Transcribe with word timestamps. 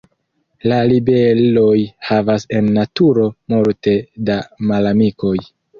La 0.71 0.79
libeloj 0.91 1.75
havas 2.09 2.49
en 2.61 2.73
naturo 2.81 3.29
multe 3.55 3.99
da 4.33 4.45
malamikoj. 4.75 5.41